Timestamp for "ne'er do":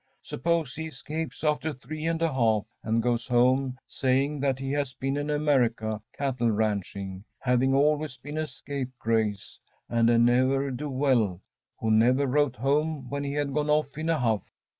10.17-10.89